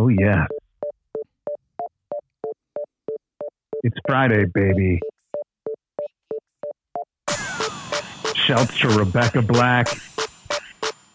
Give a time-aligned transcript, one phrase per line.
[0.00, 0.46] Oh, yeah.
[3.82, 4.98] It's Friday, baby.
[8.34, 9.88] Shouts to Rebecca Black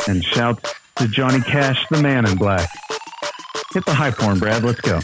[0.07, 2.69] and shouts to Johnny Cash, the man in black.
[3.73, 4.63] Hit the high horn, Brad.
[4.63, 4.99] Let's go.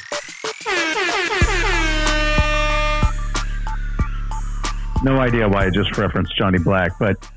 [5.01, 7.27] No idea why I just referenced Johnny Black, but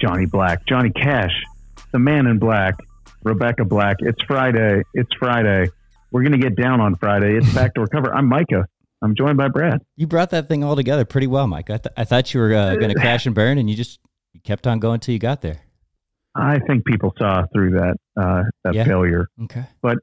[0.00, 1.40] Johnny Black, Johnny Cash,
[1.92, 2.74] the man in black,
[3.22, 3.96] Rebecca Black.
[4.00, 4.82] It's Friday.
[4.94, 5.66] It's Friday.
[6.10, 7.36] We're going to get down on Friday.
[7.36, 8.14] It's Backdoor Cover.
[8.14, 8.66] I'm Micah.
[9.02, 9.80] I'm joined by Brad.
[9.96, 11.70] You brought that thing all together pretty well, Mike.
[11.70, 14.00] I, th- I thought you were uh, going to crash and burn, and you just
[14.32, 15.60] you kept on going till you got there.
[16.34, 18.84] I think people saw through that uh, that Yeah.
[18.84, 19.28] failure.
[19.44, 19.64] Okay.
[19.82, 19.98] But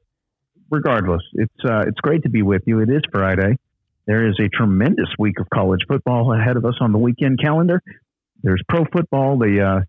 [0.70, 2.80] regardless, it's uh, it's great to be with you.
[2.80, 3.56] It is Friday.
[4.06, 7.82] There is a tremendous week of college football ahead of us on the weekend calendar.
[8.42, 9.36] There's pro football.
[9.38, 9.80] The uh,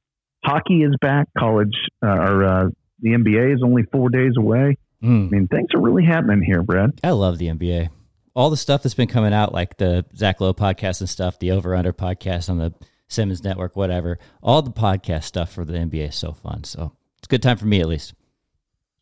[0.43, 1.27] hockey is back.
[1.37, 2.69] College uh, or uh,
[3.01, 4.77] the NBA is only four days away.
[5.01, 5.29] I Mm.
[5.31, 6.99] mean, things are really happening here, Brad.
[7.03, 7.89] I love the NBA.
[8.35, 11.51] All the stuff that's been coming out, like the Zach Lowe podcast and stuff, the
[11.51, 12.73] Over Under podcast on the
[13.07, 14.17] Simmons Network, whatever.
[14.41, 16.63] All the podcast stuff for the NBA is so fun.
[16.63, 18.13] So it's a good time for me, at least.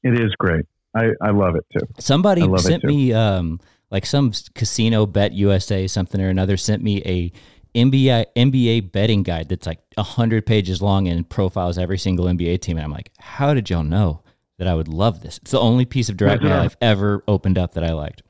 [0.04, 0.66] It is great.
[0.94, 1.86] I, I love it too.
[2.00, 2.88] Somebody sent too.
[2.88, 3.60] me um
[3.92, 7.32] like some casino bet USA something or another sent me a
[7.76, 12.78] NBA NBA betting guide that's like hundred pages long and profiles every single NBA team.
[12.78, 14.22] And I'm like, how did y'all know
[14.58, 15.38] that I would love this?
[15.40, 18.24] It's the only piece of direct mail I've ever opened up that I liked.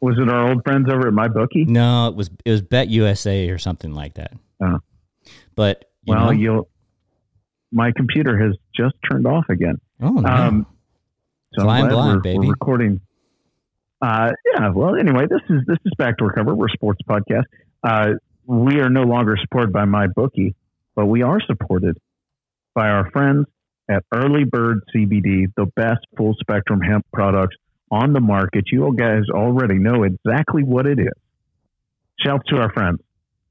[0.00, 1.66] Was it our old friends over at MyBookie?
[1.66, 4.32] No, it was it was Bet USA or something like that.
[4.62, 4.78] Oh.
[5.54, 6.68] But you well, know, you'll.
[7.72, 9.80] My computer has just turned off again.
[10.00, 10.28] oh no.
[10.28, 10.66] Um,
[11.54, 12.38] so I'm blind, we're, baby.
[12.38, 13.00] We're recording.
[14.00, 14.68] Uh, yeah.
[14.70, 16.54] Well, anyway, this is this is Backdoor Cover.
[16.54, 17.44] We're a sports podcast.
[17.82, 18.12] Uh,
[18.46, 20.54] we are no longer supported by MyBookie,
[20.94, 21.96] but we are supported
[22.74, 23.46] by our friends
[23.88, 27.56] at Early Bird CBD, the best full spectrum hemp products
[27.90, 28.64] on the market.
[28.72, 31.12] You all guys already know exactly what it is.
[32.20, 33.00] Shouts to our friends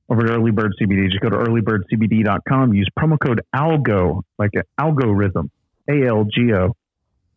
[0.09, 1.09] over at Early Bird CBD.
[1.09, 2.73] Just go to earlybirdcbd.com.
[2.73, 5.51] Use promo code ALGO, like an algorithm,
[5.89, 6.69] A L G O,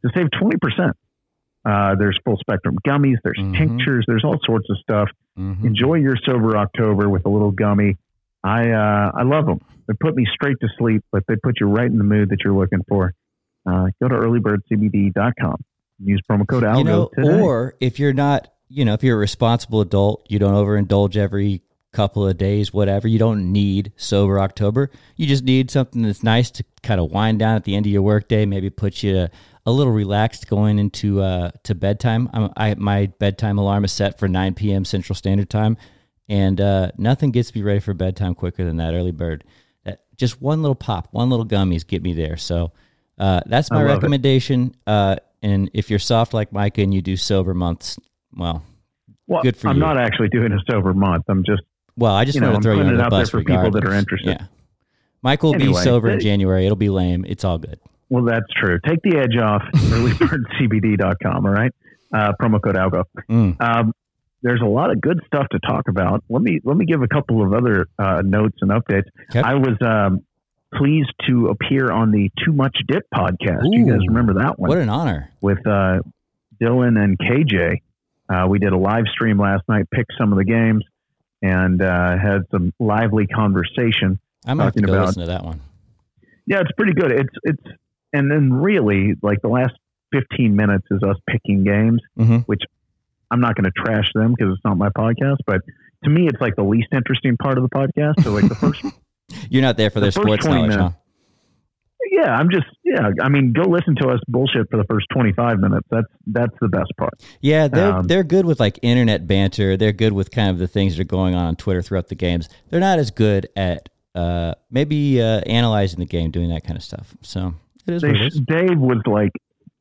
[0.04, 0.92] to save 20%.
[1.64, 3.56] Uh, there's full spectrum gummies, there's Mhm.
[3.58, 5.10] tinctures, there's all sorts of stuff.
[5.38, 5.64] Mhm.
[5.64, 7.96] Enjoy your sober October with a little gummy.
[8.42, 9.60] I uh, I love them.
[9.86, 12.38] They put me straight to sleep, but they put you right in the mood that
[12.44, 13.12] you're looking for.
[13.66, 15.56] Uh, go to earlybirdcbd.com.
[15.98, 17.40] Use promo code ALGO you know, today.
[17.40, 21.62] or if you're not, you know, if you're a responsible adult, you don't overindulge every
[21.96, 23.08] couple of days, whatever.
[23.08, 24.90] You don't need sober October.
[25.16, 27.92] You just need something that's nice to kind of wind down at the end of
[27.92, 28.44] your workday.
[28.44, 29.28] Maybe put you
[29.64, 32.28] a little relaxed going into uh, to bedtime.
[32.34, 34.84] I'm, I my bedtime alarm is set for 9 p.m.
[34.84, 35.78] Central Standard Time,
[36.28, 39.42] and uh, nothing gets me ready for bedtime quicker than that early bird.
[39.84, 42.36] That just one little pop, one little gummies get me there.
[42.36, 42.72] So
[43.18, 44.74] uh, that's my recommendation.
[44.86, 47.98] Uh, and if you're soft like Micah and you do sober months,
[48.36, 48.62] well,
[49.26, 49.70] well, good for you.
[49.70, 49.80] I'm you.
[49.80, 51.24] not actually doing a sober month.
[51.28, 51.62] I'm just
[51.96, 53.92] well, I just You want to throw you under the bus for people that are
[53.94, 54.38] interested.
[54.40, 54.46] Yeah,
[55.22, 56.64] Michael will be Anyway, sober in January.
[56.64, 57.24] It'll be lame.
[57.28, 57.78] It's all good.
[58.08, 58.78] Well, that's true.
[58.86, 61.46] Take the edge off earlybirdcbd.com.
[61.46, 61.72] All right.
[62.12, 63.04] Uh, promo code ALGO.
[63.28, 63.60] Mm.
[63.60, 63.92] Um,
[64.42, 66.22] there's a lot of good stuff to talk about.
[66.28, 69.08] Let me let me give a couple of other uh, notes and updates.
[69.30, 69.40] Okay.
[69.40, 70.22] I was um,
[70.74, 73.62] pleased to appear on the Too Much Dip podcast.
[73.64, 75.32] You guys remember that one What an honor!
[75.40, 76.00] with uh,
[76.60, 77.80] Dylan and KJ?
[78.28, 80.84] Uh, we did a live stream last night, picked some of the games,
[81.42, 84.18] and uh, had some lively conversation.
[84.46, 85.60] I might have to Talking go about- listen to that one.
[86.46, 87.10] Yeah, it's pretty good.
[87.10, 87.62] It's it's
[88.12, 89.72] and then really like the last
[90.12, 92.00] 15 minutes is us picking games.
[92.18, 92.44] Mhm.
[93.32, 95.60] I'm not going to trash them because it's not my podcast, but
[96.04, 98.22] to me, it's like the least interesting part of the podcast.
[98.22, 98.84] So like the first,
[99.50, 100.90] You're not there for The their sports 20 knowledge, huh?
[102.10, 103.10] Yeah, I'm just yeah.
[103.22, 105.86] I mean, go listen to us bullshit for the first 25 minutes.
[105.90, 107.14] That's that's the best part.
[107.40, 109.76] Yeah, they're Um, they're good with like internet banter.
[109.76, 112.14] They're good with kind of the things that are going on on Twitter throughout the
[112.14, 112.48] games.
[112.70, 116.82] They're not as good at uh, maybe uh, analyzing the game, doing that kind of
[116.82, 117.14] stuff.
[117.22, 117.54] So
[117.86, 118.40] it is They, it is.
[118.46, 119.32] Dave was like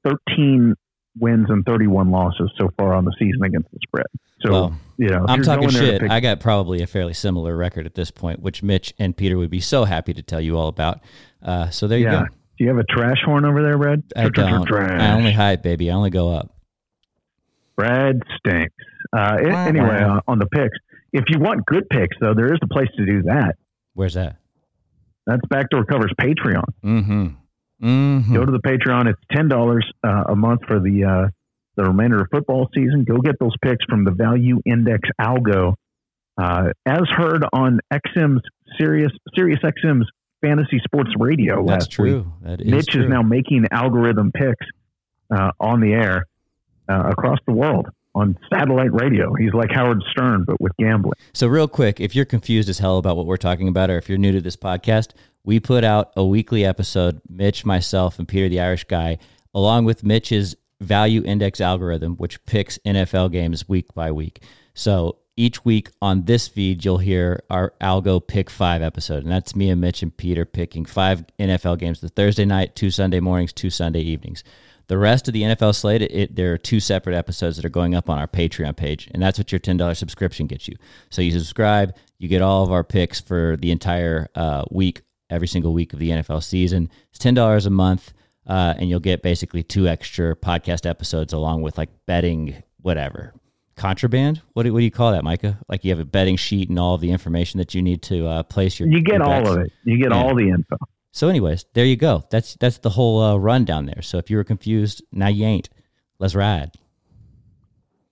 [0.03, 0.75] 13
[1.17, 4.05] wins and 31 losses so far on the season against the spread.
[4.45, 6.01] So Well, you know, I'm talking going there to shit.
[6.01, 9.37] pick- I got probably a fairly similar record at this point, which Mitch and Peter
[9.37, 11.01] would be so happy to tell you all about.
[11.43, 12.21] Uh, so there you yeah.
[12.23, 12.25] go.
[12.57, 14.03] Do you have a trash horn over there, Brad?
[14.15, 14.71] I don't.
[14.71, 15.91] I only hype, baby.
[15.91, 16.55] I only go up.
[17.75, 18.73] Brad stinks.
[19.11, 20.77] Uh, a- anyway, uh, on the picks,
[21.11, 23.55] if you want good picks, though, there is a place to do that.
[23.93, 24.37] Where's that?
[25.27, 26.63] That's Backdoor Covers Patreon.
[26.83, 27.27] Mm-hmm.
[27.83, 28.33] Mm-hmm.
[28.35, 29.07] Go to the Patreon.
[29.09, 31.29] It's ten dollars uh, a month for the uh,
[31.75, 33.03] the remainder of football season.
[33.03, 35.75] Go get those picks from the Value Index Algo,
[36.37, 38.41] uh, as heard on XM's
[38.77, 40.09] Sirius Sirius XM's
[40.41, 42.11] Fantasy Sports Radio That's last week.
[42.11, 42.33] true.
[42.41, 43.03] Mitch true.
[43.03, 44.65] is now making algorithm picks
[45.35, 46.25] uh, on the air.
[46.87, 49.33] uh, across the world on satellite radio.
[49.33, 51.15] He's like Howard Stern, but with gambling.
[51.33, 54.07] So, real quick, if you're confused as hell about what we're talking about, or if
[54.07, 55.09] you're new to this podcast,
[55.43, 59.17] we put out a weekly episode, Mitch, myself, and Peter the Irish guy,
[59.53, 64.43] along with Mitch's value index algorithm, which picks NFL games week by week.
[64.73, 69.23] So, each week on this feed, you'll hear our Algo Pick Five episode.
[69.23, 72.89] And that's me and Mitch and Peter picking five NFL games the Thursday night, two
[72.89, 74.43] Sunday mornings, two Sunday evenings.
[74.87, 77.95] The rest of the NFL slate, it, there are two separate episodes that are going
[77.95, 80.75] up on our Patreon page, and that's what your ten dollars subscription gets you.
[81.09, 85.47] So you subscribe, you get all of our picks for the entire uh, week, every
[85.47, 86.89] single week of the NFL season.
[87.09, 88.13] It's ten dollars a month,
[88.47, 93.33] uh, and you'll get basically two extra podcast episodes along with like betting, whatever
[93.75, 94.41] contraband.
[94.53, 95.59] What do, what do you call that, Micah?
[95.67, 98.25] Like you have a betting sheet and all of the information that you need to
[98.27, 98.87] uh, place your.
[98.89, 99.71] You get your all of it.
[99.83, 100.17] You get Yeah.
[100.17, 100.77] all the info.
[101.11, 102.23] So, anyways, there you go.
[102.29, 104.01] That's that's the whole uh, rundown there.
[104.01, 105.69] So, if you were confused, now you ain't.
[106.19, 106.71] Let's ride.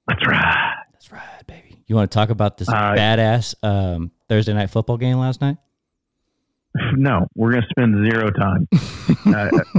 [0.07, 0.75] That's right.
[0.93, 1.81] Let's ride, baby.
[1.87, 5.57] You want to talk about this Uh, badass um, Thursday night football game last night?
[6.95, 8.67] No, we're going to spend zero time.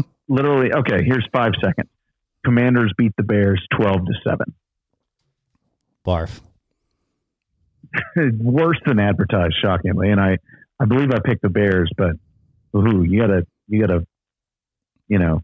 [0.35, 1.89] uh, literally, okay, here's five seconds.
[2.45, 4.39] Commanders beat the Bears 12 to 7.
[6.07, 6.41] Barf.
[8.43, 10.11] Worse than advertised, shockingly.
[10.11, 10.39] And I,
[10.81, 12.13] I believe I picked the Bears, but
[12.77, 14.07] ooh, you gotta, you gotta,
[15.09, 15.43] you know,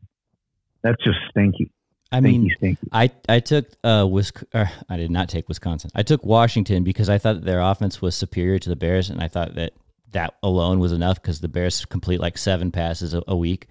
[0.83, 1.71] that's just stinky.
[2.13, 2.89] I Stinky, mean, stinky.
[2.93, 5.91] I I took uh Wisc- or I did not take Wisconsin.
[5.95, 9.21] I took Washington because I thought that their offense was superior to the Bears, and
[9.23, 9.75] I thought that
[10.11, 13.69] that alone was enough because the Bears complete like seven passes a, a week.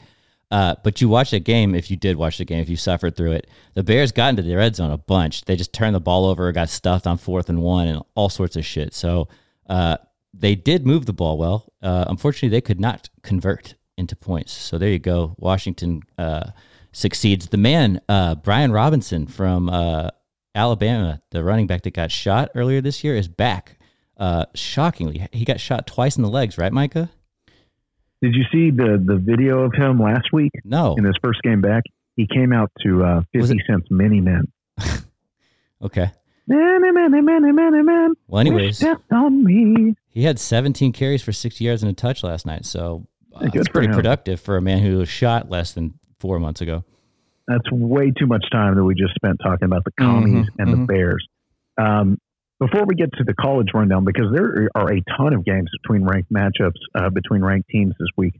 [0.51, 1.75] Uh, but you watch that game.
[1.75, 4.41] If you did watch the game, if you suffered through it, the Bears got into
[4.41, 5.45] the red zone a bunch.
[5.45, 8.55] They just turned the ball over, got stuffed on fourth and one, and all sorts
[8.55, 8.93] of shit.
[8.93, 9.27] So
[9.69, 9.97] uh,
[10.33, 11.71] they did move the ball well.
[11.83, 14.51] Uh, unfortunately, they could not convert into points.
[14.51, 15.35] So there you go.
[15.37, 16.49] Washington uh,
[16.93, 17.49] succeeds.
[17.49, 20.09] The man, uh, Brian Robinson from uh,
[20.55, 23.77] Alabama, the running back that got shot earlier this year, is back.
[24.55, 27.11] Shockingly, he got shot twice in the legs, right, Micah?
[28.21, 30.95] Did you see the, the video of him last week No.
[30.97, 31.83] in his first game back?
[32.15, 34.51] He came out to uh, 50 cents Many Men.
[35.81, 36.11] Okay.
[36.47, 38.13] Many, many, many, many men.
[38.27, 39.95] Well, anyways, on me.
[40.09, 42.65] he had 17 carries for 60 yards and a touch last night.
[42.65, 43.93] So uh, it's pretty him.
[43.93, 46.83] productive for a man who was shot less than four months ago.
[47.47, 50.67] That's way too much time that we just spent talking about the commies Mhm, and
[50.69, 50.71] mhm.
[50.81, 51.25] the Bears.
[51.77, 52.17] Um,
[52.59, 56.03] before we get to the college rundown, because there are a ton of games between
[56.03, 58.33] ranked matchups uh, between ranked teams this week,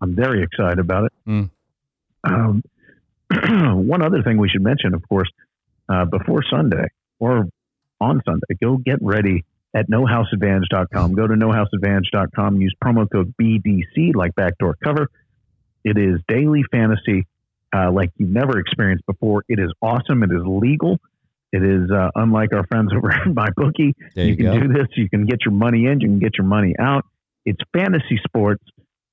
[0.00, 1.12] I'm very excited about it.
[1.26, 1.50] Mm.
[2.24, 2.62] Um,
[3.86, 5.30] one other thing we should mention, of course,
[5.88, 6.86] uh, before Sunday
[7.18, 7.48] or
[8.00, 11.14] on Sunday, go get ready at nohouseadvantage.com.
[11.14, 12.60] Go to nohouseadvantage.com.
[12.60, 15.08] Use promo code BDC like backdoor cover.
[15.84, 17.26] It is daily fantasy
[17.74, 19.44] uh, like you've never experienced before.
[19.48, 20.22] It is awesome.
[20.22, 20.98] It is legal.
[21.52, 23.92] It is uh, unlike our friends over at MyBookie.
[24.14, 24.60] There you, can go.
[24.60, 24.86] do this.
[24.96, 26.00] You can get your money in.
[26.00, 27.04] You can get your money out.
[27.44, 28.62] It's fantasy sports.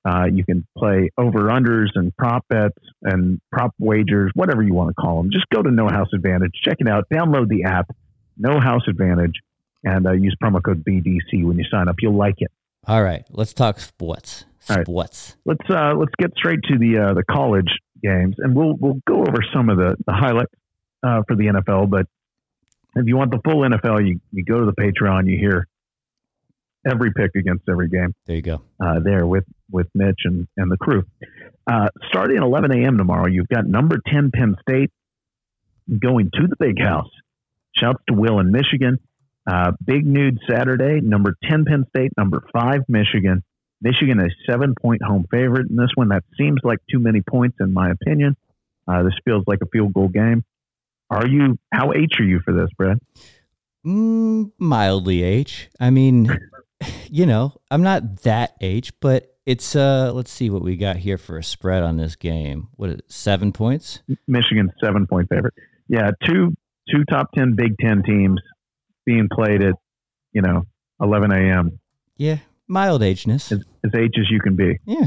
[0.08, 4.88] Uh, you can play over unders and prop bets and prop wagers, whatever you want
[4.88, 5.30] to call them.
[5.30, 7.90] Just go to No House Advantage, check it out, download the app,
[8.38, 9.34] No House Advantage,
[9.84, 11.96] and uh, use promo code BDC when you sign up.
[12.00, 12.50] You'll like it.
[12.86, 13.26] All right.
[13.30, 14.46] Let's talk sports.
[14.70, 14.86] All right.
[14.86, 15.36] Sports.
[15.44, 17.68] Let's uh, let's get straight to the uh, the college
[18.02, 20.52] games, and we'll we'll go over some of the, the highlights
[21.02, 21.90] uh, for the NFL.
[21.90, 22.06] But
[22.96, 25.28] if you want the full NFL, you you go to the Patreon.
[25.28, 25.66] You hear
[26.90, 28.14] every pick against every game.
[28.26, 28.62] There you go.
[28.80, 31.04] uh, there with with Mitch and, and the crew.
[31.70, 32.98] Uh, starting at 11 a.m.
[32.98, 34.90] tomorrow, you've got number 10 Penn State
[35.98, 37.10] going to the Big House.
[37.76, 38.98] Shouts to Will in Michigan.
[39.48, 43.42] Uh, big Noon Saturday, number 10 Penn State, number 5 Michigan.
[43.80, 46.08] Michigan a seven point home favorite in this one.
[46.08, 48.36] That seems like too many points in my opinion.
[48.86, 50.44] Uh, this feels like a field goal game.
[51.10, 52.98] Are you, how H are you for this, Brad?
[53.84, 55.68] Mm, mildly H.
[55.80, 56.28] I mean,
[57.10, 61.16] you know, I'm not that H, but it's uh let's see what we got here
[61.18, 62.68] for a spread on this game.
[62.76, 63.10] What is it?
[63.10, 64.02] 7 points?
[64.28, 65.54] Michigan seven point favorite.
[65.88, 66.54] Yeah, two
[66.90, 68.40] two top ten Big Ten teams
[69.06, 69.74] being played at
[70.32, 70.66] you know
[71.00, 71.80] 11 a.m.
[72.18, 72.38] Yeah,
[72.68, 73.50] mild H-ness.
[73.50, 74.78] as, as H as you can be.
[74.84, 75.06] Yeah.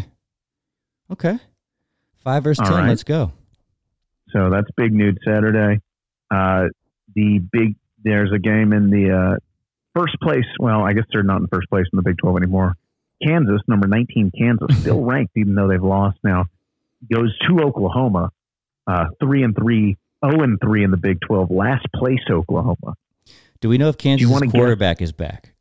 [1.12, 1.38] Okay.
[2.24, 2.89] 5 versus All 10, right.
[2.89, 3.31] let's go.
[4.31, 5.79] So that's big Noon Saturday.
[6.33, 6.69] Uh,
[7.15, 9.37] the big there's a game in the uh,
[9.95, 10.45] first place.
[10.59, 12.75] Well, I guess they're not in first place in the Big 12 anymore.
[13.25, 16.45] Kansas, number 19, Kansas, still ranked even though they've lost now,
[17.11, 18.31] goes to Oklahoma,
[18.87, 21.51] uh, three and three, zero and three in the Big 12.
[21.51, 22.95] Last place Oklahoma.
[23.61, 24.51] Do we know if Kansas' wanna guess?
[24.53, 25.53] quarterback is back?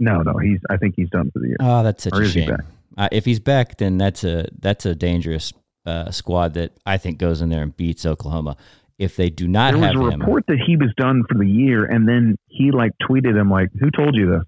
[0.00, 0.58] No, no, he's.
[0.70, 1.56] I think he's done for the year.
[1.60, 2.50] Oh, that's such Or a he shame.
[2.50, 2.64] back?
[2.96, 5.52] Uh, if he's back, then that's a that's a dangerous
[5.86, 8.56] uh, squad that I think goes in there and beats Oklahoma.
[8.98, 11.46] If they do not there was a him, report that he was done for the
[11.48, 14.42] year, and then he like tweeted him like, "Who told you this?"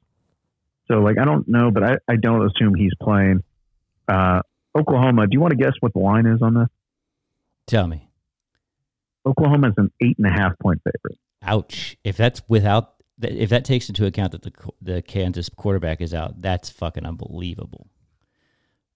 [0.89, 3.45] So like, I don't know, but I, I don't assume he's playing.
[4.09, 4.41] Uh,
[4.77, 5.27] Oklahoma.
[5.27, 6.69] Do you want to guess what the line is on this?
[7.71, 8.11] tell me.
[9.25, 11.19] Oklahoma is an eight and a half point favorite.
[11.43, 11.97] Ouch!
[12.05, 14.53] If that's without, if that takes into account that the
[14.83, 17.87] the Kansas quarterback is out, that's fucking unbelievable.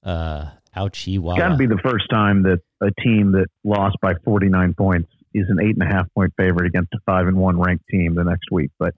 [0.02, 0.46] Uh,
[0.76, 1.18] ouchie!
[1.18, 1.36] Wow.
[1.36, 5.46] Got to be the first time that a team that lost by 49 points is
[5.48, 8.24] an eight and a half point favorite against a five and one ranked team the
[8.24, 8.70] next week.
[8.78, 8.94] But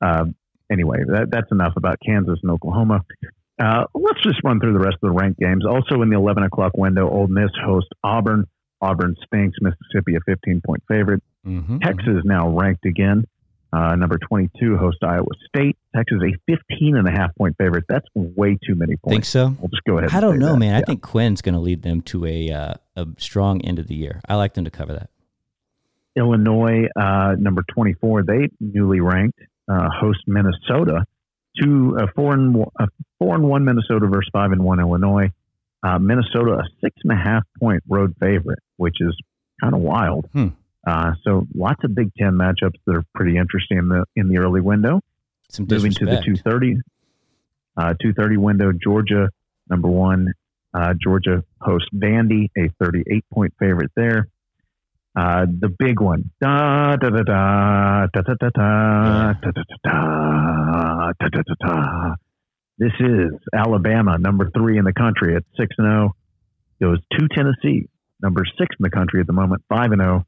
[0.00, 0.34] um,
[0.70, 3.04] anyway, that, that's enough about Kansas and Oklahoma.
[3.58, 5.64] Uh, let's just run through the rest of the ranked games.
[5.64, 8.46] Also in the 11 o'clock window, Ole Miss hosts Auburn.
[8.80, 9.56] Auburn stinks.
[9.60, 11.22] Mississippi a 15 point favorite.
[11.46, 11.80] Mhm.
[11.80, 13.24] Texas now ranked again.
[13.72, 15.76] Uh, number 22 hosts Iowa State.
[15.96, 17.84] Texas a 15 and a half point favorite.
[17.88, 19.14] That's way too many points.
[19.14, 19.56] Think so?
[19.58, 20.12] We'll just go ahead.
[20.12, 20.58] I don't know, that.
[20.58, 20.74] man.
[20.74, 23.96] I think Quinn's going to lead them to a uh, a strong end of the
[23.96, 24.20] year.
[24.28, 25.10] I like them to cover that.
[26.16, 31.04] Illinois, uh, number 24, they newly ranked, uh, host Minnesota.
[31.60, 32.86] Two, uh, four and uh,
[33.18, 35.30] four and one Minnesota versus five and one Illinois.
[35.84, 39.16] Uh, Minnesota, a six and a half point road favorite, which is
[39.60, 40.26] kind of wild.
[40.32, 40.48] Hmm.
[40.86, 44.38] Uh, so lots of Big Ten matchups that are pretty interesting in the in the
[44.38, 45.00] early window.
[45.50, 46.24] Some Moving to the disrespect.
[46.44, 46.76] two thirty,
[47.76, 48.72] uh, two thirty window.
[48.72, 49.30] Georgia,
[49.68, 50.32] number one.
[50.72, 54.26] Uh, Georgia hosts Vandy, a thirty-eight point favorite there.
[55.16, 61.12] Uh, the big one, da da da da da da da da da da da
[61.20, 62.14] da da da da.
[62.78, 66.16] This is Alabama, number three in the country at six and zero.
[66.82, 67.88] Goes to Tennessee,
[68.20, 70.26] number six in the country at the moment, five and zero.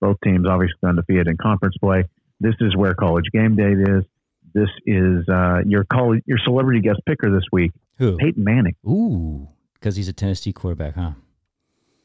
[0.00, 2.04] Both teams obviously undefeated in conference play.
[2.38, 4.04] This is where college game day is.
[4.54, 8.16] This is uh, your college, your celebrity guest picker this week, Who?
[8.16, 8.76] Peyton Manning.
[8.86, 11.12] Ooh, because he's a Tennessee quarterback, huh?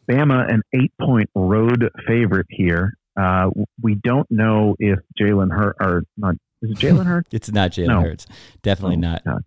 [0.10, 2.94] Bama, an eight point road favorite here.
[3.20, 3.50] Uh,
[3.82, 6.36] we don't know if Jalen Hurt or not.
[6.62, 7.28] Is it Jalen Hurt?
[7.32, 8.02] It's not Jalen No.
[8.02, 8.26] Hurts.
[8.62, 9.24] Definitely Oh, not.
[9.26, 9.44] God.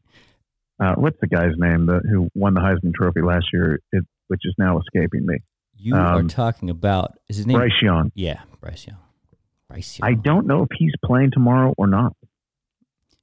[0.79, 3.81] Uh, what's the guy's name that who won the Heisman Trophy last year?
[3.93, 5.39] It, which is now escaping me.
[5.79, 7.57] You are Um, talking about is his name?
[7.57, 8.13] Bryce Young.
[8.15, 8.99] Yeah, Bryce Young.
[9.69, 10.09] Bryce Young.
[10.09, 12.15] I don't know if he's playing tomorrow or not.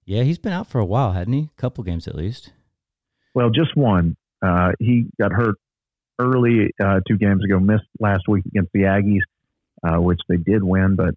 [0.05, 1.49] Yeah, he's been out for a while, hadn't he?
[1.57, 2.51] A couple games at least.
[3.33, 4.17] Well, just one.
[4.41, 5.55] Uh, he got hurt
[6.19, 7.59] early uh, two games ago.
[7.59, 9.21] Missed last week against the Aggies,
[9.83, 10.95] uh, which they did win.
[10.95, 11.15] But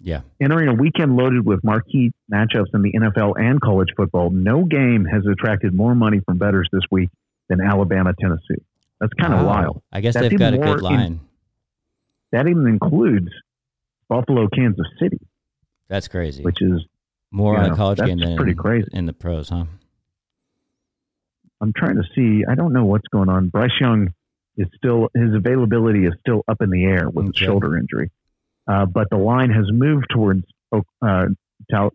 [0.00, 0.20] Yeah.
[0.40, 5.04] entering a weekend loaded with marquee matchups in the NFL and college football, no game
[5.06, 7.08] has attracted more money from bettors this week
[7.48, 8.62] than Alabama Tennessee.
[9.00, 9.46] That's kind of Wow.
[9.46, 9.82] wild.
[9.92, 11.20] I guess That's they've got a good more in- line.
[12.32, 13.28] That even includes
[14.08, 15.18] Buffalo, Kansas City,
[15.88, 16.42] That's crazy.
[16.42, 16.84] which is
[17.30, 18.88] More on a college game than pretty in, crazy.
[18.92, 19.64] in the pros, huh?
[21.64, 22.44] I'm trying to see.
[22.48, 23.48] I don't know what's going on.
[23.48, 24.12] Bryce Young
[24.56, 27.44] is still his availability is still up in the air with Okay.
[27.44, 28.10] a shoulder injury,
[28.68, 30.44] uh, but the line has moved towards
[31.02, 31.26] uh,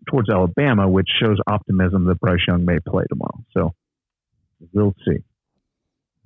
[0.08, 3.44] towards Alabama, which shows optimism that Bryce Young may play tomorrow.
[3.52, 3.72] So
[4.72, 5.22] we'll see.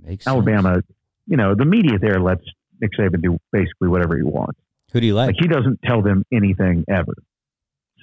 [0.03, 0.33] Makes sense.
[0.35, 0.83] Alabama,
[1.27, 2.43] you know, the media there lets
[2.81, 4.59] Nick Saban do basically whatever he wants.
[4.93, 5.29] Who do you like?
[5.29, 7.15] Like he doesn't tell them anything ever.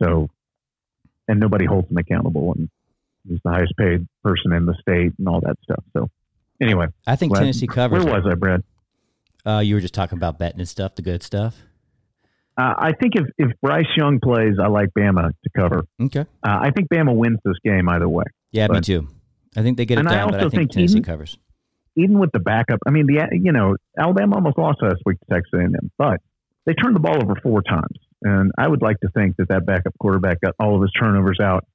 [0.01, 0.29] So,
[1.27, 2.69] and nobody holds him accountable, and
[3.27, 5.83] he's the highest paid person in the state and all that stuff.
[5.93, 6.09] So,
[6.61, 8.03] anyway, I think well, Tennessee covers.
[8.03, 8.63] where was I, Brad?
[9.45, 11.55] Uh, you were just talking about betting and stuff, the good stuff.
[12.57, 15.83] Uh, I think if if Bryce Young plays, I like Bama to cover.
[15.99, 16.21] Okay.
[16.21, 16.25] Uh,
[16.61, 18.25] I think Bama wins this game either way.
[18.51, 19.07] Yeah, me too.
[19.55, 21.03] I think they get it And I done, but I also think, think Tennessee even-
[21.03, 21.37] covers.
[21.97, 25.25] Even with the backup, I mean, the you know Alabama almost lost last week to
[25.29, 26.21] Texas A&M, but
[26.65, 29.65] they turned the ball over four times, and I would like to think that that
[29.65, 31.65] backup quarterback got all of his turnovers out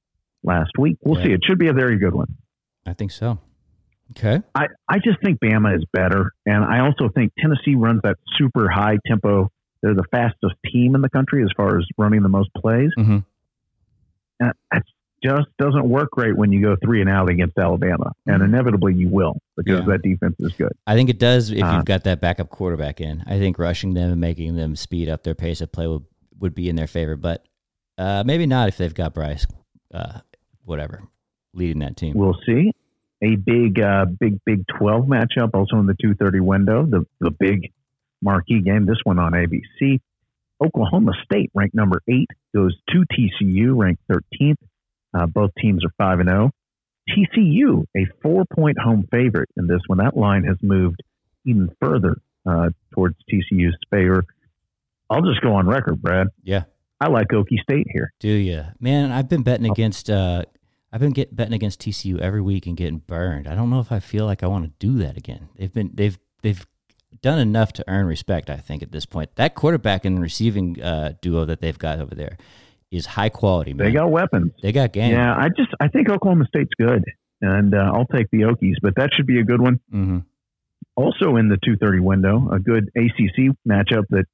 [0.47, 0.97] last week.
[1.03, 1.25] We'll Yeah.
[1.27, 1.33] see.
[1.33, 2.37] It should be a very good one.
[2.87, 3.39] I think so.
[4.13, 4.41] Okay.
[4.55, 6.33] I, I just think Bama is better.
[6.47, 9.51] And I also think Tennessee runs that super high tempo.
[9.83, 12.91] They're the fastest team in the country as far as running the most plays.
[12.97, 13.25] Mhm.
[14.41, 14.83] And it
[15.25, 18.13] just doesn't work great when you go three and out against Alabama.
[18.27, 18.47] And Mhm.
[18.47, 19.87] inevitably you will because Yeah.
[19.87, 20.73] that defense is good.
[20.87, 23.25] I think it does if Uh, you've got that backup quarterback in.
[23.27, 26.05] I think rushing them and making them speed up their pace of play would,
[26.39, 27.45] would be in their favor, but
[27.99, 29.47] uh, maybe not if they've got Bryce,
[29.93, 30.21] uh,
[30.67, 31.03] whatever,
[31.55, 32.13] leading that team.
[32.15, 32.73] We'll see.
[33.23, 37.73] A big, uh, big, Big 12 matchup also in the 230 window, the, the big
[38.21, 40.01] marquee game, this one on ABC.
[40.63, 44.57] Oklahoma State, ranked number eight, goes to TCU, ranked 13th.
[45.15, 46.51] Uh, both teams are 5 and 0.
[47.09, 49.99] TCU, a four point home favorite in this one.
[49.99, 51.03] That line has moved
[51.45, 54.25] even further uh, towards TCU's favor.
[55.09, 56.29] I'll just go on record, Brad.
[56.43, 56.65] yeah.
[57.01, 58.11] I like Okie State here.
[58.21, 59.13] Do you, man?
[59.13, 59.45] I've been Oh.
[59.45, 60.09] betting against.
[60.11, 60.45] Uh,
[60.93, 63.47] I've been get, betting against TCU every week and getting burned.
[63.49, 65.49] I don't know if I feel like I want to do that again.
[65.57, 66.67] They've been they've they've
[67.23, 68.51] done enough to earn respect.
[68.51, 72.15] I think at this point, that quarterback and receiving uh, duo that they've got over
[72.15, 72.37] there
[72.91, 73.73] is high quality.
[73.75, 73.87] Man.
[73.87, 74.53] They got weapons.
[74.63, 75.13] They got game.
[75.13, 77.05] Yeah, I just I think Oklahoma State's good,
[77.41, 79.81] and uh, I'll take the Okies, but that should be a good one.
[79.93, 80.19] Mm-hmm.
[80.95, 84.25] Also in the two thirty window, a good ACC matchup that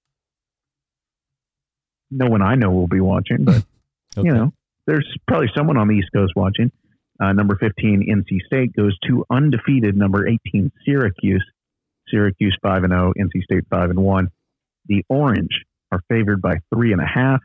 [2.11, 3.65] no one I know will be watching, but
[4.17, 4.29] Okay.
[4.29, 4.53] you know,
[4.87, 6.71] there's probably someone on the East Coast watching.
[7.21, 11.45] Uh, number 15, NC State goes to undefeated number 18, Syracuse.
[12.09, 14.29] Syracuse 5 and 0, NC State 5 and 1.
[14.87, 17.41] The Orange are favored by three and a half.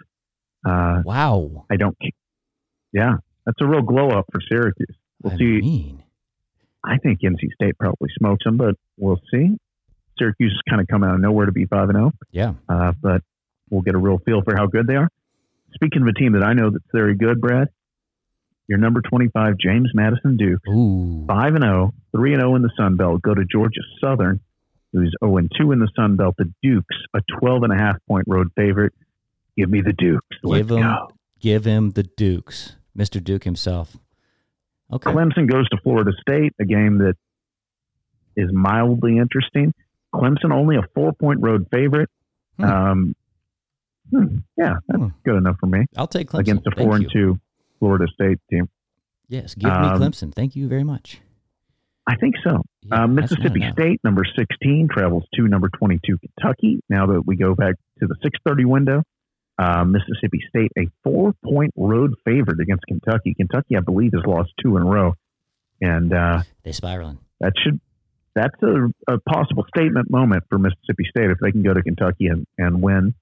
[0.66, 1.66] Uh, Wow.
[1.70, 1.96] I don't,
[2.92, 4.96] yeah, that's a real glow up for Syracuse.
[5.22, 5.62] We'll I see.
[5.62, 6.04] mean,
[6.84, 9.58] I think NC State probably smokes them, but we'll see.
[10.18, 12.54] Syracuse has kind of come out of nowhere to be 5 and 0, yeah.
[12.68, 13.22] uh, but
[13.70, 15.10] we'll get a real feel for how good they are.
[15.74, 17.68] Speaking of a team that I know that's very good, Brad,
[18.68, 21.26] your number 25, James Madison Duke, Ooh.
[21.28, 24.40] 5 and 0, 3 and 0 in the Sun Belt, go to Georgia Southern,
[24.94, 26.36] who's 0 and 2 in the Sun Belt.
[26.38, 28.94] The Dukes, a 12 and a half point road favorite.
[29.58, 30.26] Give me the Dukes.
[30.44, 31.12] Let's Give 'em- go.
[31.40, 33.24] Give him the Dukes, Mr.
[33.24, 33.98] Duke himself.
[34.92, 35.12] Okay.
[35.12, 37.16] Clemson goes to Florida State, a game that
[38.36, 39.74] is mildly interesting.
[40.14, 42.10] Clemson only a four point road favorite.
[42.58, 42.64] Hmm.
[42.64, 43.16] Um,
[44.12, 45.08] hmm, yeah, that's Hmm.
[45.26, 46.40] good enough for me I'll take Clemson.
[46.40, 47.10] against a Thank four and you.
[47.12, 47.40] two
[47.80, 48.70] Florida State team.
[49.30, 50.34] Yes, give Um, me Clemson.
[50.34, 51.20] Thank you very much.
[52.10, 52.62] I think so.
[52.84, 53.62] Yeah, uh, Mississippi.
[53.74, 56.80] State, number 16, travels to number 22, Kentucky.
[56.90, 59.04] Now that we go back to the 630 window,
[59.60, 63.34] uh, Mississippi State, a four point road favorite against Kentucky.
[63.34, 65.16] Kentucky, I believe, has lost two in a row.
[65.82, 67.20] And uh, They spiraling.
[67.42, 67.80] that should
[68.36, 72.28] that's a, a possible statement moment for Mississippi State if they can go to Kentucky
[72.28, 73.16] and, and win.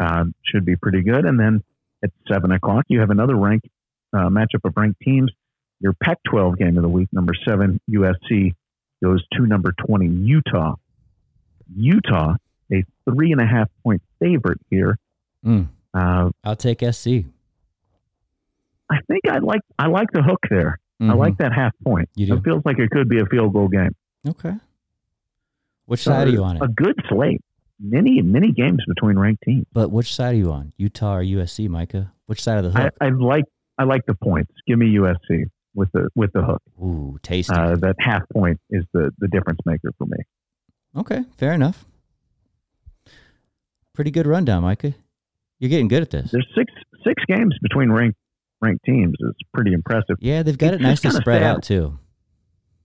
[0.00, 1.24] Um, should be pretty good.
[1.26, 1.62] And then
[2.02, 3.66] at seven o'clock, you have another ranked
[4.12, 5.30] uh, matchup of ranked teams.
[5.80, 8.54] Your Pac-12 game of the week, number seven USC
[9.02, 10.74] goes to number twenty Utah.
[11.74, 12.34] Utah,
[12.72, 14.98] a three and a half point favorite here.
[15.44, 15.68] Mm.
[15.94, 17.24] Uh, I'll take SC.
[18.90, 20.78] I think I like I like the hook there.
[21.00, 21.16] I Mhm.
[21.16, 22.08] like that half point.
[22.16, 23.94] It feels like it could be a field goal game.
[24.28, 24.52] Okay.
[25.86, 26.76] Which side are you on A it?
[26.76, 27.40] good slate.
[27.82, 29.66] Many many games between ranked teams.
[29.72, 30.72] But which side are you on?
[30.76, 32.12] Utah or USC, Micah?
[32.26, 32.94] Which side of the I, hook?
[33.00, 33.44] I like
[33.78, 34.52] I like the points.
[34.66, 36.60] Give me USC with the with the hook.
[36.82, 37.54] Ooh, tasty.
[37.54, 40.18] Uh, that half point is the the difference maker for me.
[40.96, 41.86] okay, fair enough.
[43.94, 44.94] Pretty good rundown, Micah.
[45.58, 46.30] You're getting good at this.
[46.30, 46.72] There's six
[47.04, 48.18] six games between ranked
[48.60, 49.14] ranked teams.
[49.20, 50.16] It's pretty impressive.
[50.20, 51.56] Yeah, they've got It's it just nicely spread sad.
[51.56, 51.98] out too.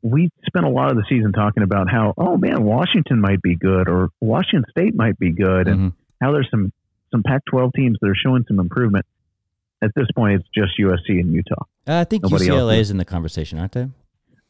[0.07, 3.55] We spent a lot of the season talking about how oh man Washington might be
[3.55, 5.93] good or Washington State might be good and Mhm.
[6.21, 6.71] how there's some
[7.11, 9.05] some Pac-12 teams that are showing some improvement.
[9.81, 11.63] At this point, it's just USC and Utah.
[11.87, 12.91] Uh, I think Nobody UCLA is.
[12.91, 13.87] in the conversation, aren't they?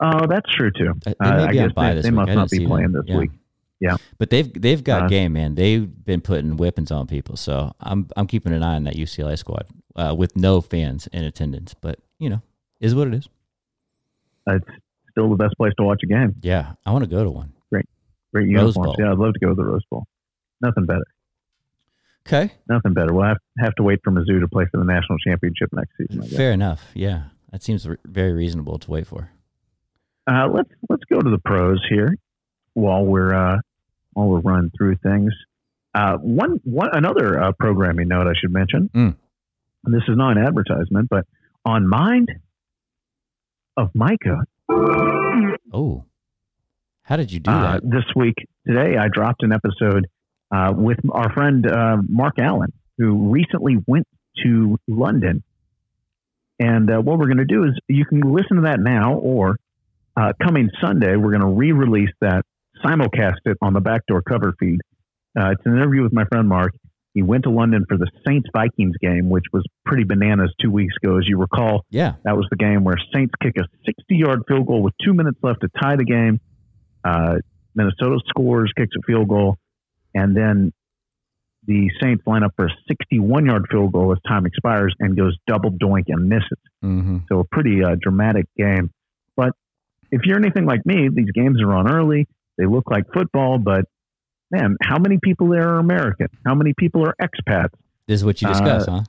[0.02, 0.94] Oh, that's true too.
[1.08, 3.04] Uh, I guess they, this they must not be playing them.
[3.06, 3.18] this Yeah.
[3.20, 3.32] week.
[3.80, 5.56] Yeah, but they've they've got Uh, game, man.
[5.56, 7.36] They've been putting whippings on people.
[7.38, 9.66] So I'm I'm keeping an eye on that UCLA squad
[9.96, 11.74] uh, with no fans in attendance.
[11.74, 12.42] But you know,
[12.80, 13.30] is what it is.
[14.48, 14.66] It's
[15.16, 16.36] still the best place to watch a game.
[16.42, 17.54] Yeah, I want to go to one.
[17.72, 17.86] Great
[18.34, 18.96] Rose uniforms.
[19.00, 20.04] Yeah, I'd love to go to the Rose Bowl.
[20.62, 21.06] Nothing better.
[22.28, 23.14] Okay, Nothing better.
[23.14, 26.24] We'll have, have to wait for Mizzou to play for the national championship next season.
[26.24, 26.36] I guess.
[26.36, 26.84] fair enough.
[26.94, 29.30] Yeah, that seems re- very reasonable to wait for.
[30.28, 32.18] Uh, let's let's go to the pros here
[32.74, 33.58] while we're uh,
[34.14, 35.32] while we're running through things.
[35.94, 38.90] Uh, one one another uh, programming note I should mention.
[38.94, 39.16] Mm.
[39.86, 41.26] And this is not an advertisement, but
[41.64, 42.32] on Mind
[43.78, 46.06] of Micah Oh,
[47.04, 47.84] how did you do uh, that?
[47.84, 48.36] this week
[48.68, 50.08] today, I dropped an episode
[50.52, 54.08] uh, with our friend uh, Mark Allen, who recently went
[54.44, 55.44] to London.
[56.60, 59.58] And uh, what we're going to do is you can listen to that now, or
[60.16, 62.44] uh, coming Sunday, we're going to re release that,
[62.84, 64.80] simulcast it on the backdoor cover feed.
[65.38, 66.74] Uh, it's an interview with my friend Mark.
[67.16, 70.94] He went to London for the Saints Vikings game, which was pretty bananas two weeks
[71.02, 71.18] ago.
[71.18, 74.68] As you recall, Yeah, that was the game where Saints kick a 60 yard field
[74.68, 76.42] goal with two minutes left to tie the game.
[77.06, 77.38] Uh,
[77.74, 79.58] Minnesota scores, kicks a field goal,
[80.14, 80.74] and then
[81.66, 85.38] the Saints line up for a 61 yard field goal as time expires and goes
[85.48, 86.60] double doink and misses.
[86.82, 88.92] hmm So a pretty uh, dramatic game.
[89.38, 89.54] But
[90.12, 92.28] if you're anything like me, these games are on early.
[92.58, 93.86] They look like football, but
[94.56, 96.28] man, how many people there are American?
[96.46, 97.74] How many people are expats?
[98.08, 99.02] this is what you discuss, uh, huh?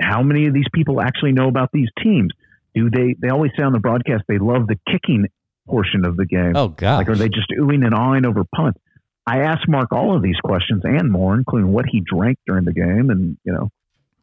[0.00, 2.30] how many of these people actually know about these teams?
[2.74, 3.16] Do they?
[3.20, 5.26] They always say on the broadcast they love the kicking
[5.66, 6.56] portion of the game.
[6.56, 8.78] Oh God, Like, are they just oohing and awing over punts?
[9.26, 12.72] I asked Mark all of these questions and more, including what he drank during the
[12.72, 13.70] game, and you know,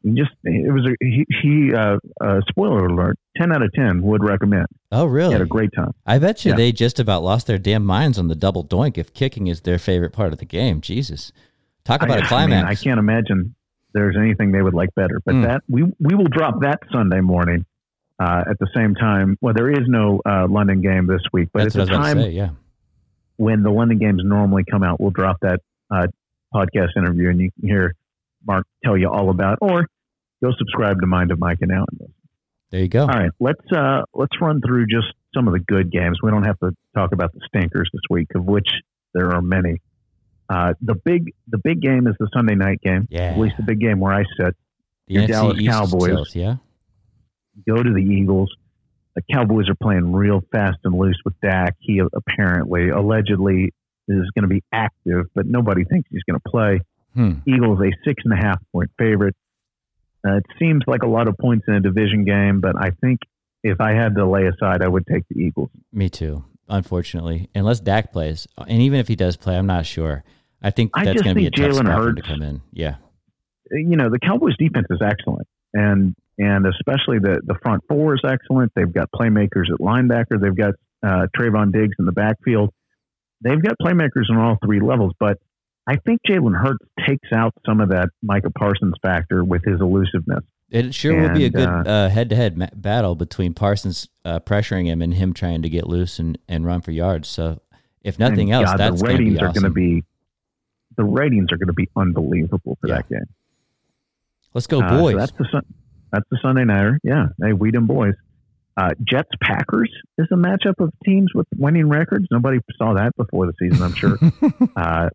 [0.05, 3.17] just it was a he, he uh, uh, spoiler alert.
[3.37, 4.67] Ten out of ten would recommend.
[4.91, 5.33] Oh, He really?
[5.33, 5.91] had a great time.
[6.05, 6.57] I bet you Yeah.
[6.57, 9.77] they just about lost their damn minds on the double doink if kicking is their
[9.79, 10.81] favorite part of the game.
[10.81, 11.31] Jesus.
[11.83, 12.63] Talk about I, a I climax.
[12.63, 13.55] mean, I can't imagine
[13.93, 15.19] there's anything they would like better.
[15.25, 15.43] But Mm.
[15.47, 17.65] that we we will drop that Sunday morning
[18.19, 19.37] uh, at the same time.
[19.41, 22.17] Well, there is no uh, London game this week, but That's at the I time
[22.21, 22.49] say, yeah.
[23.37, 25.59] when the London games normally come out, we'll drop that
[25.91, 26.07] uh,
[26.53, 27.95] podcast interview, and you can hear
[28.45, 29.87] Mark tell you all about, or
[30.43, 32.13] go subscribe to Mind of Mike and Alan.
[32.71, 33.01] There you go.
[33.01, 36.19] All right, let's uh, let's run through just some of the good games.
[36.21, 38.67] We don't have to talk about the stinkers this week, of which
[39.13, 39.81] there are many.
[40.49, 43.07] Uh, the big the big game is the Sunday night game.
[43.09, 43.31] Yeah.
[43.31, 44.55] At least the big game where I sit.
[45.07, 46.35] The your NFC Dallas East Cowboys.
[46.35, 46.55] yeah.
[47.67, 48.53] Go to the Eagles.
[49.15, 51.75] The Cowboys are playing real fast and loose with Dak.
[51.79, 53.73] He apparently, allegedly,
[54.07, 56.81] is going to be active, but nobody thinks he's going to play.
[57.13, 57.33] Hmm.
[57.45, 59.35] Eagles a six and a half point favorite.
[60.25, 63.19] Uh, it seems like a lot of points in a division game, but I think
[63.63, 65.69] if I had to lay aside, I would take the Eagles.
[65.91, 67.49] Me too, unfortunately.
[67.55, 68.47] Unless Dak plays.
[68.57, 70.23] And even if he does play, I'm not sure.
[70.61, 72.61] I think I that's going to be a tough Jalen him to come in.
[72.73, 72.95] Yeah.
[73.71, 78.21] You know, the Cowboys defense is excellent, and and especially the the front four is
[78.27, 78.71] excellent.
[78.75, 80.41] They've got playmakers at linebacker.
[80.41, 82.73] They've got uh, Trevon Diggs in the backfield.
[83.41, 85.37] They've got playmakers on all three levels, but
[85.89, 90.43] I think Jalen Hurts takes out some of that Micah Parsons factor with his elusiveness.
[90.69, 95.01] It sure will be a good uh, uh, head-to-head battle between Parsons uh, pressuring him
[95.01, 97.27] and him trying to get loose and, and run for yards.
[97.27, 97.59] So,
[98.03, 99.63] if nothing else, God, that's the going to ratings be are awesome.
[99.63, 100.03] going to be
[100.95, 102.97] the ratings are going to be unbelievable for Yeah.
[102.97, 103.25] that game.
[104.53, 105.15] Let's go, Uh, so boys!
[105.15, 105.65] that's the Sun-
[106.11, 106.99] that's the Sunday nighter.
[107.03, 108.13] Yeah, hey, we them boys.
[108.77, 112.27] Uh, Jets Packers is a matchup of teams with winning records.
[112.31, 114.17] Nobody saw that before the season, I'm sure.
[114.75, 115.09] uh,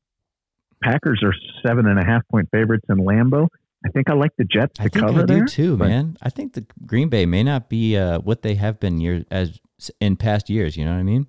[0.84, 1.34] Packers are
[1.66, 3.48] seven and a half point favorites in Lambeau.
[3.86, 5.46] I think I like the Jets to I think cover I do there.
[5.46, 6.16] too, but- man.
[6.22, 9.60] I think the Green Bay may not be uh, what they have been years as
[10.00, 10.76] in past years.
[10.76, 11.26] You know what I mean?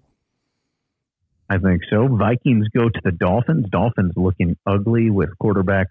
[1.50, 2.08] I think so.
[2.08, 3.68] Vikings go to the Dolphins.
[3.70, 5.86] Dolphins looking ugly with quarterbacks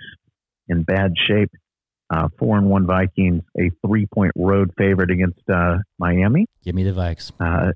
[0.69, 1.51] in bad shape.
[2.11, 6.47] Uh, four and one Vikings, a three point road favorite against uh, Miami.
[6.65, 7.33] Give me the Vikes.
[7.41, 7.73] Uh,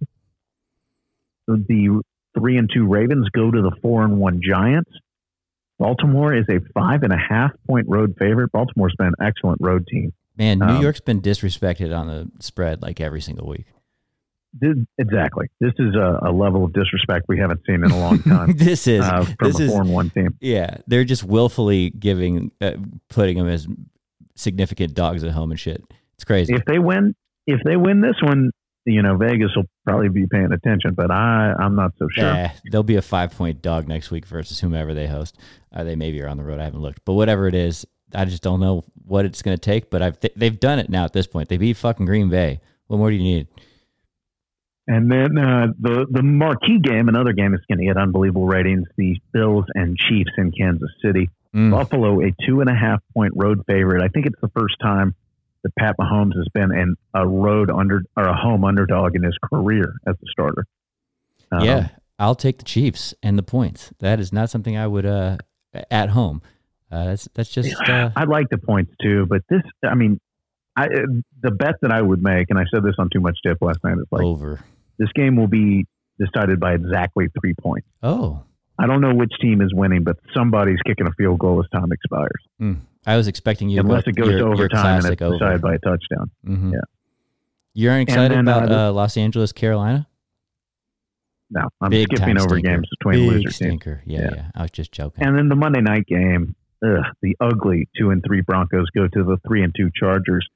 [1.47, 2.03] the
[2.39, 4.91] three and two Ravens go to the four and one Giants.
[5.79, 8.51] Baltimore is a five and a half point road favorite.
[8.53, 10.13] Baltimore's been an excellent road team.
[10.37, 13.67] Man, New Um, York's been disrespected on the spread like every single week.
[14.59, 15.47] This, exactly.
[15.61, 18.87] This is a, a level of disrespect we haven't seen in a long time this
[18.87, 20.37] is uh, from this a four and one team.
[20.41, 20.79] yeah.
[20.87, 22.73] They're just willfully giving, uh,
[23.11, 23.67] putting them as
[24.37, 25.83] significant dogs at home and shit.
[26.15, 26.55] It's crazy.
[26.55, 27.15] If they win,
[27.47, 28.51] if they win this one,
[28.85, 30.95] you know Vegas will probably be paying attention.
[30.95, 32.25] But I, I'm not so sure.
[32.25, 35.39] Eh, they'll be a five point dog next week versus whomever they host.
[35.73, 36.61] Uh, they maybe are on the road.
[36.61, 39.61] I haven't looked, but whatever it is, I just don't know what it's going to
[39.61, 39.91] take.
[39.91, 41.49] But I've th- they've done it now at this point.
[41.49, 42.61] They beat fucking Green Bay.
[42.87, 43.49] What more do you need?
[44.87, 48.89] And then uh, the the marquee game, another game that's going to get unbelievable ratings:
[48.97, 51.29] the Bills and Chiefs in Kansas City.
[51.55, 51.71] Mm.
[51.71, 54.03] Buffalo, a two and a half point road favorite.
[54.03, 55.15] I think it's the first time
[55.63, 59.37] that Pat Mahomes has been in a road under or a home underdog in his
[59.43, 60.67] career as a starter.
[61.51, 63.93] Um, yeah, I'll take the Chiefs and the points.
[63.99, 65.39] That is not something I would uh
[65.91, 66.43] at home.
[66.91, 70.21] Uh, that's that's just uh, I like the points too, but this, I mean,
[70.77, 70.89] I
[71.43, 73.79] the bet that I would make, and I said this on Too Much Dip last
[73.85, 73.97] night.
[74.01, 74.61] It's like over.
[74.99, 75.87] this game will be
[76.19, 77.87] decided by exactly three points.
[78.03, 78.43] Oh,
[78.79, 81.91] I don't know which team is winning, but somebody's kicking a field goal as time
[81.93, 82.43] expires.
[82.61, 82.81] mm.
[83.09, 85.75] I was expecting you Unless to it goes your, to overtime and it's decided by
[85.75, 86.31] a touchdown.
[86.47, 86.73] Mhm.
[86.75, 86.81] Yeah.
[87.75, 90.07] You aren't excited then, uh, about the- uh, Los Angeles, Carolina?
[91.51, 92.69] No, I'm Big skipping over stinker.
[92.77, 93.83] games between Big loser teams.
[94.07, 94.51] Yeah, yeah, Yeah.
[94.55, 95.25] I was just joking.
[95.25, 99.25] And then the Monday night game, ugh, the ugly two and three Broncos go to
[99.25, 100.47] the three and two Chargers,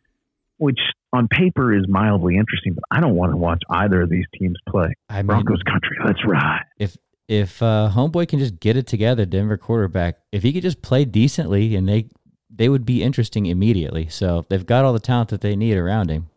[0.58, 0.78] which
[1.14, 4.56] on paper is mildly interesting, but I don't want to watch either of these teams
[4.68, 4.92] play.
[5.08, 6.64] I mean, Broncos country, let's ride.
[6.78, 6.96] if
[7.28, 11.06] if uh, homeboy can just get it together, Denver quarterback, if he could just play
[11.06, 12.08] decently, and they
[12.54, 14.08] they would be interesting immediately.
[14.08, 16.28] So they've got all the talent that they need around him.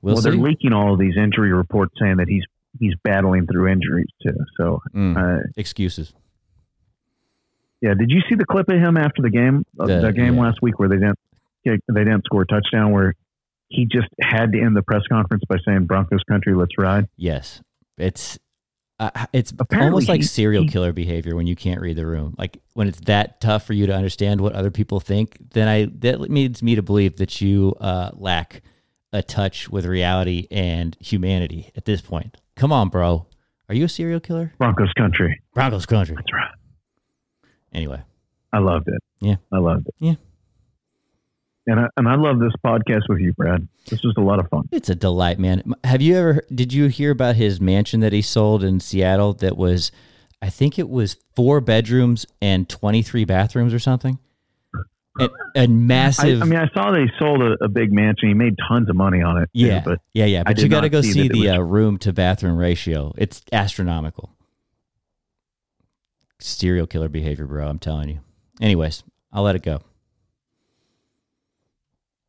[0.00, 2.44] We'll, well, they're leaking all of these injury reports saying that he's
[2.78, 4.36] he's battling through injuries too.
[4.56, 6.12] So, Mm, uh, excuses.
[7.80, 10.34] yeah, did you see the clip of him after the game, uh, The- the, game
[10.36, 10.42] yeah.
[10.42, 11.18] last week where they didn't
[11.64, 13.14] they didn't score a touchdown, where
[13.68, 17.08] he just had to end the press conference by saying Broncos country, let's ride.
[17.16, 17.60] Yes,
[17.98, 18.38] it's
[19.00, 22.34] uh, it's Apparently almost like serial killer behavior when you can't read the room.
[22.36, 25.86] Like when it's that tough for you to understand what other people think, then I
[26.00, 28.62] that leads me to believe that you uh, lack
[29.12, 32.36] a touch with reality and humanity at this point.
[32.56, 33.26] Come on, bro.
[33.68, 34.52] Are you a serial killer?
[34.58, 36.16] Broncos country, Broncos country.
[36.16, 36.50] That's right.
[37.72, 38.02] Anyway,
[38.52, 39.02] I loved it.
[39.20, 39.36] Yeah.
[39.52, 39.94] I loved it.
[39.98, 40.14] Yeah.
[41.68, 43.68] And I, and I love this podcast with you, Brad.
[43.90, 44.66] This was a lot of fun.
[44.72, 45.74] It's a delight, man.
[45.84, 49.54] Have you ever did you hear about his mansion that he sold in Seattle that
[49.54, 49.92] was
[50.40, 54.18] I think it was four bedrooms and 23 bathrooms or something?
[55.18, 58.28] And, and massive I, I, mean, I saw they sold a, a, big mansion.
[58.28, 59.50] He made tons of money on it.
[59.52, 60.44] Yeah, too, but yeah, yeah.
[60.44, 61.58] But you got to go see, see the was...
[61.58, 63.12] uh, room to bathroom ratio.
[63.18, 64.30] It's astronomical.
[66.38, 67.68] Serial killer behavior, bro.
[67.68, 68.20] I'm telling you.
[68.60, 69.02] Anyways,
[69.32, 69.82] I'll let it go.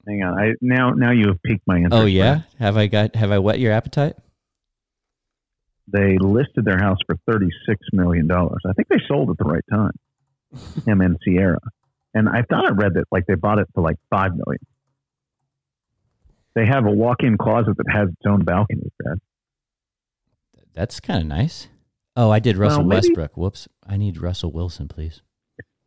[0.07, 0.39] Hang on.
[0.39, 1.93] I now now you have piqued my interest.
[1.93, 4.15] Oh yeah, have I got have I whet your appetite?
[5.87, 8.61] They listed their house for thirty six million dollars.
[8.67, 9.91] I think they sold at the right time.
[10.85, 11.59] Him and Ciara,
[12.13, 14.65] and I thought I read that like they bought it for like five million.
[16.55, 18.91] They have a walk in closet that has its own balcony.
[18.99, 19.19] Brad.
[20.73, 21.67] That's kind of nice.
[22.15, 23.37] Oh, I did Russell well, Westbrook.
[23.37, 23.67] Whoops.
[23.85, 25.21] I need Russell Wilson, please.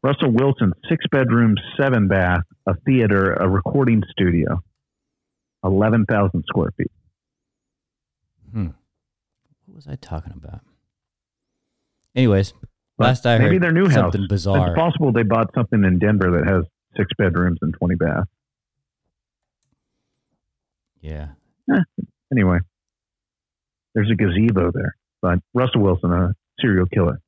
[0.03, 4.62] Russell Wilson, six bedrooms, seven bath, a theater, a recording studio,
[5.65, 6.91] 11,000 square feet.
[8.53, 8.69] Hmm.
[9.67, 10.61] What was I talking about?
[12.15, 12.53] Anyways,
[12.99, 14.29] but last I heard maybe their new something house.
[14.29, 14.69] bizarre.
[14.69, 16.65] It's possible they bought something in Denver that has
[16.97, 18.29] six bedrooms and 20 baths.
[21.01, 21.29] Yeah.
[21.73, 21.81] Eh,
[22.33, 22.59] anyway,
[23.95, 27.21] there's a gazebo there, but Russell Wilson, a serial killer.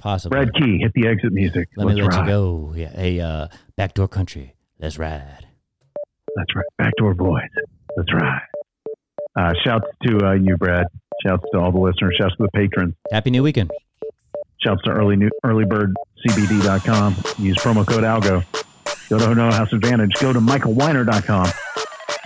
[0.00, 0.36] Possibly.
[0.36, 1.68] Brad Key, hit the exit music.
[1.76, 2.20] Let Let's me let ride.
[2.20, 2.72] you go.
[2.74, 4.54] Yeah, hey, uh, backdoor country.
[4.78, 5.46] Let's ride.
[6.36, 6.64] That's right.
[6.78, 7.42] Backdoor boys.
[7.96, 8.40] Let's ride.
[9.36, 10.86] Uh, shouts to uh, you, Brad.
[11.24, 12.16] Shouts to all the listeners.
[12.18, 12.94] Shouts to the patrons.
[13.12, 13.70] Happy new weekend.
[14.64, 17.16] Shouts to early new, earlybirdcbd.com.
[17.38, 18.44] Use promo code ALGO.
[19.08, 20.12] Go to No House Advantage.
[20.20, 21.50] Go to michaelweiner.com.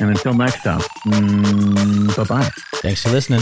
[0.00, 2.50] And until next time, mm, bye bye.
[2.82, 3.40] Thanks for listening.